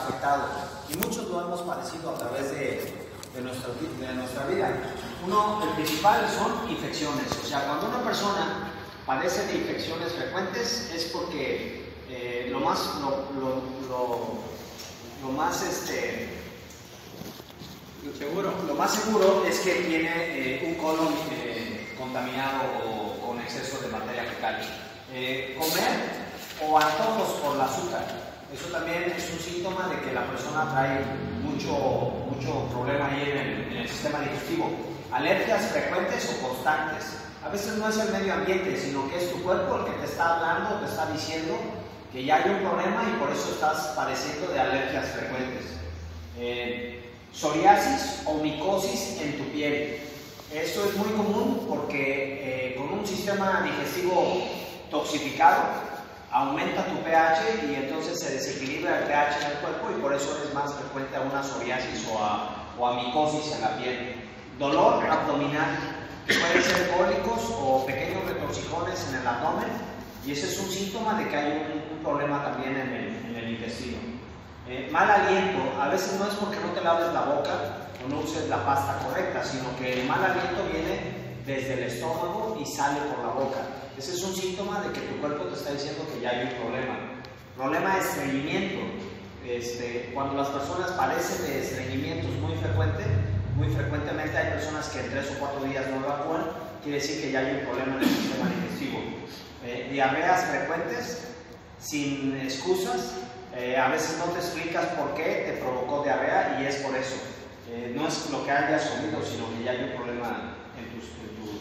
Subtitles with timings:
[0.00, 0.44] afectado
[0.88, 4.72] y muchos lo hemos padecido a través de, de, nuestra, de nuestra vida.
[5.26, 8.72] Uno, el principal son infecciones, o sea, cuando una persona
[9.06, 14.28] padece de infecciones frecuentes es porque eh, lo más, lo, lo, lo,
[15.22, 16.40] lo más este,
[18.18, 18.52] seguro.
[18.66, 23.88] Lo más seguro es que tiene eh, un colon eh, contaminado o con exceso de
[23.88, 24.60] materia fecal.
[25.12, 26.30] Eh, comer
[26.62, 28.29] o antojos por el azúcar.
[28.52, 31.04] Eso también es un síntoma de que la persona trae
[31.42, 31.70] mucho,
[32.30, 34.70] mucho problema ahí en el, en el sistema digestivo.
[35.12, 37.16] Alergias frecuentes o constantes.
[37.44, 40.06] A veces no es el medio ambiente, sino que es tu cuerpo el que te
[40.06, 41.56] está hablando, te está diciendo
[42.12, 45.64] que ya hay un problema y por eso estás padeciendo de alergias frecuentes.
[46.38, 50.00] Eh, psoriasis o micosis en tu piel.
[50.52, 54.42] Esto es muy común porque eh, con un sistema digestivo
[54.90, 55.89] toxificado
[56.32, 60.38] aumenta tu pH y entonces se desequilibra el pH en el cuerpo y por eso
[60.44, 64.14] es más frecuente a una psoriasis o a, o a micosis en la piel.
[64.58, 65.78] Dolor abdominal,
[66.26, 69.70] que pueden ser cólicos o pequeños retorcijones en el abdomen
[70.24, 73.50] y ese es un síntoma de que hay un, problema también en el, en el
[73.50, 73.98] intestino.
[74.66, 78.20] Eh, mal aliento, a veces no es porque no te laves la boca o no
[78.20, 83.00] uses la pasta correcta, sino que el mal aliento viene desde el estómago y sale
[83.00, 83.58] por la boca.
[83.96, 86.60] Ese es un síntoma de que tu cuerpo te está diciendo que ya hay un
[86.60, 86.96] problema.
[87.56, 88.80] Problema de estreñimiento.
[89.46, 93.04] Este, cuando las personas padecen de estreñimientos muy frecuente,
[93.56, 96.44] muy frecuentemente hay personas que en tres o cuatro días no evacúan,
[96.82, 99.00] quiere decir que ya hay un problema en el sistema digestivo.
[99.64, 101.28] Eh, diarreas frecuentes,
[101.78, 103.12] sin excusas,
[103.56, 107.16] eh, a veces no te explicas por qué te provocó diarrea y es por eso.
[107.68, 110.96] Eh, no es lo que hayas comido, sino que ya hay un problema en tu,
[110.96, 111.60] en tu...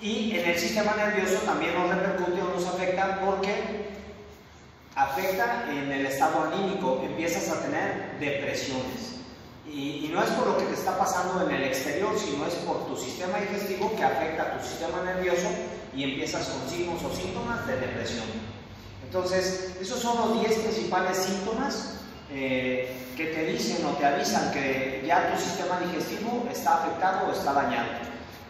[0.00, 3.92] Y en el sistema nervioso también nos repercute o nos afecta porque
[4.94, 9.14] afecta en el estado anímico, empiezas a tener depresiones.
[9.66, 12.54] Y, y, no es por lo que te está pasando en el exterior, sino es
[12.54, 15.48] por tu sistema digestivo que afecta a tu sistema nervioso
[15.96, 18.26] y empiezas con signos o síntomas de depresión.
[19.04, 25.04] Entonces, esos son los 10 principales síntomas eh, que te dicen o te avisan que
[25.06, 27.88] ya tu sistema digestivo está afectado o está dañado.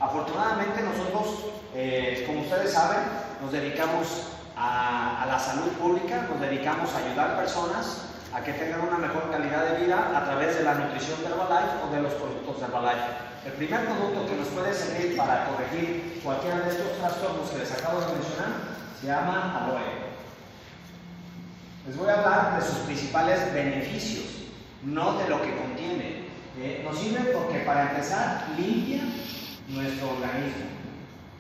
[0.01, 3.01] Afortunadamente nosotros, eh, como ustedes saben,
[3.41, 8.03] nos dedicamos a, a, la salud pública, nos dedicamos a ayudar personas
[8.33, 11.77] a que tengan una mejor calidad de vida a través de la nutrición de Herbalife
[11.87, 13.35] o de los productos de Herbalife.
[13.47, 17.73] El primer producto que nos puede servir para corregir cualquiera de estos trastornos que les
[17.73, 18.49] acabo de mencionar
[19.01, 20.04] se llama aloe.
[21.87, 24.25] Les voy a hablar de sus principales beneficios,
[24.83, 26.25] no de lo que contiene.
[26.59, 29.03] Eh, nos sirve porque para empezar limpia
[29.69, 30.65] nuestro organismo,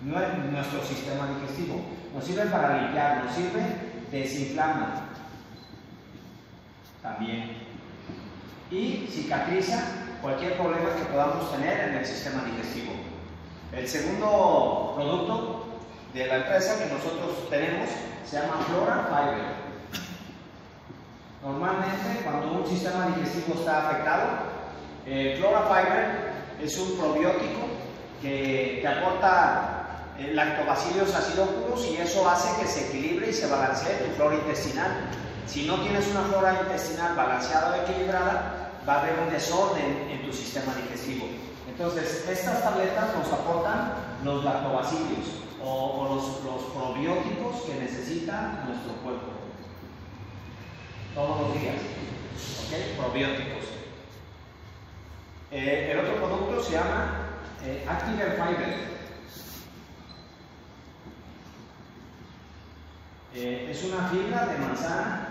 [0.02, 1.80] nuestro sistema digestivo.
[2.14, 3.62] Nos sirve para limpiar, nos sirve
[4.10, 5.08] desinflama
[7.00, 7.56] también.
[8.70, 9.82] Y cicatriza
[10.20, 12.92] cualquier problema que podamos tener en el sistema digestivo.
[13.72, 15.66] El segundo producto
[16.12, 17.88] de la empresa que nosotros tenemos
[18.26, 19.63] se llama Flora Fiber.
[21.44, 24.28] Normalmente, cuando un sistema digestivo está afectado,
[25.04, 26.32] el Flora Fiber
[26.62, 27.68] es un probiótico
[28.22, 34.14] que te aporta lactobacillus acidophilus y eso hace que se equilibre y se balancee tu
[34.14, 34.90] flora intestinal.
[35.46, 40.24] Si no tienes una flora intestinal balanceada o equilibrada, va a haber un desorden en
[40.24, 41.26] tu sistema digestivo.
[41.68, 43.92] Entonces, estas tabletas nos aportan
[44.24, 49.33] los lactobacillus o, o los, los probióticos que necesita nuestro cuerpo
[51.14, 51.76] todos los días.
[52.66, 52.98] ¿Ok?
[52.98, 53.64] Probióticos.
[55.50, 57.28] Eh, el otro producto se llama
[57.64, 58.94] eh, Active Fiber.
[63.34, 65.28] Eh, es una fibra de manzana.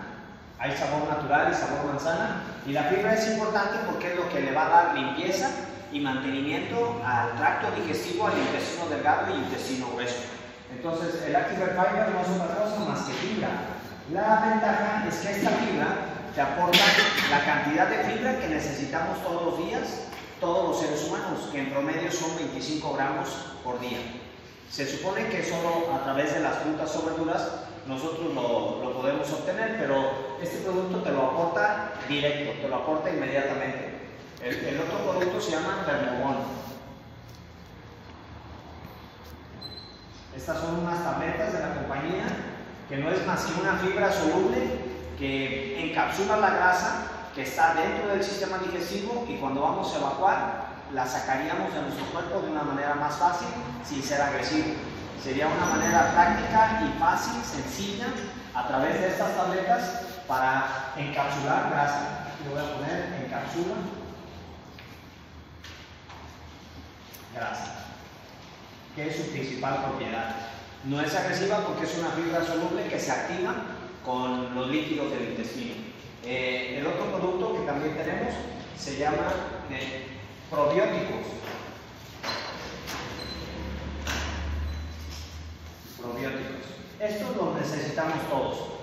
[0.60, 2.44] Hay sabor natural y sabor manzana.
[2.66, 5.50] Y la fibra es importante porque es lo que le va a dar limpieza
[5.92, 10.16] y mantenimiento al tracto digestivo, al intestino delgado y intestino grueso.
[10.72, 13.50] Entonces, el Active Fiber no es otra cosa más que fibra.
[14.12, 15.88] La ventaja es que esta fibra
[16.36, 16.78] te aporta
[17.32, 20.08] la cantidad de fibra que necesitamos todos los días,
[20.42, 23.30] todos los seres humanos, que en promedio son 25 gramos
[23.64, 24.00] por día.
[24.70, 27.48] Se supone que solo a través de las frutas o verduras
[27.88, 33.10] nosotros lo, lo, podemos obtener, pero este producto te lo aporta directo, te lo aporta
[33.10, 34.00] inmediatamente.
[34.42, 36.38] El, otro producto se llama Thermobon.
[40.36, 42.53] Estas son unas tabletas de la compañía
[42.90, 48.10] que no es más que una fibra soluble que encapsula la grasa que está dentro
[48.10, 52.64] del sistema digestivo y cuando vamos a evacuar la sacaríamos de nuestro cuerpo de una
[52.64, 53.48] manera más fácil
[53.84, 54.76] sin ser agresivo.
[55.24, 58.08] Sería una manera práctica y fácil, sencilla,
[58.54, 62.28] a través de estas tabletas, para encapsular grasa.
[62.28, 63.76] Aquí voy a poner encapsula
[67.34, 67.86] grasa,
[68.96, 70.53] que es su principal propiedad.
[70.86, 73.56] No es agresiva porque es una fibra soluble que se activa
[74.04, 75.76] con los líquidos del intestino.
[76.26, 78.34] Eh, el otro producto que también tenemos
[78.78, 79.32] se llama
[79.72, 80.08] eh,
[80.50, 81.26] probióticos.
[86.02, 86.64] Probióticos.
[87.00, 88.74] Estos los necesitamos todos.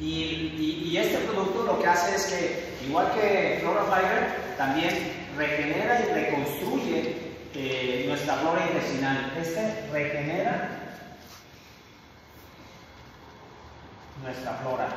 [0.00, 6.12] Y, este producto lo que hace es que, igual que Flora Fiber, también regenera y
[6.12, 9.32] reconstruye eh, nuestra flora intestinal.
[9.40, 10.70] Este regenera
[14.22, 14.88] nuestra flora,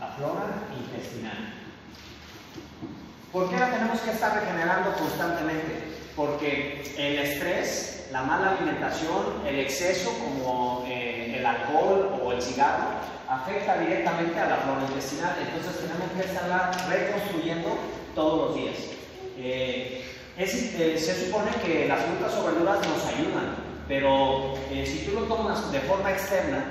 [0.00, 0.46] la flora
[0.78, 1.54] intestinal.
[3.32, 5.94] ¿Por qué la tenemos que estar regenerando constantemente?
[6.14, 12.90] Porque el estrés, la mala alimentación, el exceso como eh, el alcohol o el cigarro,
[13.28, 15.34] afecta directamente a la flora intestinal.
[15.40, 17.76] Entonces tenemos que estarla reconstruyendo
[18.14, 18.76] todos los días.
[19.36, 20.04] Eh,
[20.36, 25.70] eh, se supone que las frutas o verduras nos ayudan, pero si tú lo tomas
[25.70, 26.64] de forma externa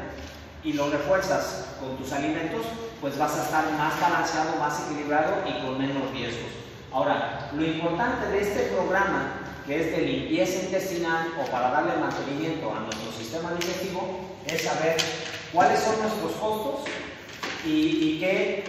[0.64, 2.66] y lo refuerzas con tus alimentos,
[3.00, 6.52] pues vas a estar más balanceado, más equilibrado y con menos riesgos.
[6.92, 9.34] Ahora, lo importante de este programa,
[9.66, 14.98] que es de limpieza intestinal o para darle mantenimiento a nuestro sistema digestivo, es saber
[15.52, 16.82] cuáles son nuestros costos
[17.66, 18.64] y, qué,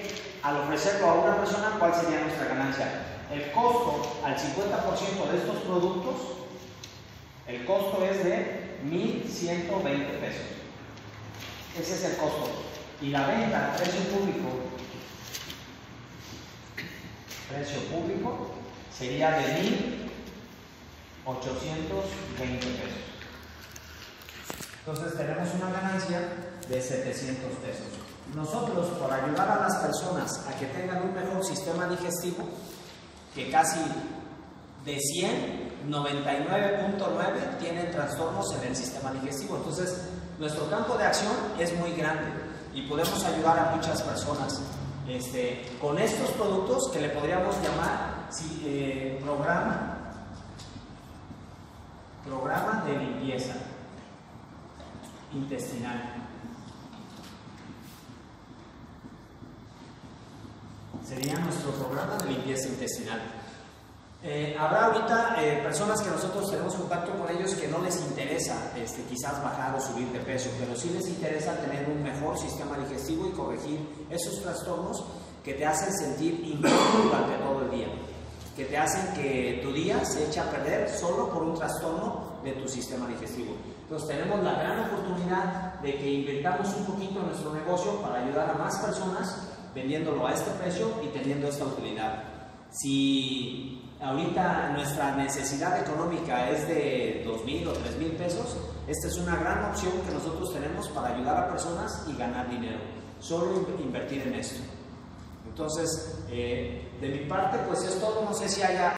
[0.44, 2.86] al ofrecerlo a una persona, cuál sería nuestra ganancia.
[3.32, 6.14] El costo al 50% de estos productos,
[7.48, 10.42] el costo es de 1.120 pesos.
[11.80, 12.50] Ese es el costo.
[13.00, 14.50] Y la venta, precio público,
[17.48, 18.50] precio público
[18.96, 19.44] sería de
[21.24, 23.00] 1.820 pesos.
[24.80, 26.20] Entonces tenemos una ganancia
[26.68, 28.13] de 700 pesos.
[28.34, 32.44] Nosotros, por ayudar a las personas a que tengan un mejor sistema digestivo,
[33.34, 33.80] que casi
[34.84, 39.56] de 100, 99.9 tienen trastornos en el sistema digestivo.
[39.56, 42.32] Entonces, nuestro campo de acción es muy grande
[42.74, 44.60] y podemos ayudar a muchas personas
[45.08, 48.28] este, con estos productos que le podríamos llamar
[48.64, 49.98] eh, programa,
[52.24, 53.54] programa de limpieza
[55.32, 56.23] intestinal.
[61.06, 63.20] Sería nuestro programa de limpieza intestinal.
[64.22, 68.72] Eh, habrá ahorita eh, personas que nosotros tenemos contacto con ellos que no les interesa
[68.74, 72.78] este, quizás bajar o subir de peso, pero sí les interesa tener un mejor sistema
[72.78, 75.04] digestivo y corregir esos trastornos
[75.44, 77.88] que te hacen sentir incómodo durante todo el día,
[78.56, 82.52] que te hacen que tu día se eche a perder solo por un trastorno de
[82.52, 83.52] tu sistema digestivo.
[83.82, 88.48] Entonces tenemos la gran oportunidad de que invirtamos un poquito en nuestro negocio para ayudar
[88.48, 92.22] a más personas vendiéndolo a este precio y teniendo esta utilidad.
[92.70, 98.56] Si ahorita nuestra necesidad económica es de dos mil o tres mil pesos,
[98.86, 102.78] esta es una gran opción que nosotros tenemos para ayudar a personas y ganar dinero.
[103.20, 104.60] Solo invertir en esto.
[105.48, 108.24] Entonces, eh, de mi parte, pues es todo.
[108.24, 108.92] No sé si haya